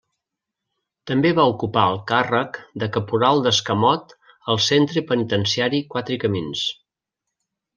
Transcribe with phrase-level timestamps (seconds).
[1.09, 4.17] També va ocupar el càrrec de caporal d'escamot
[4.55, 6.65] al Centre Penitenciari Quatre Camins.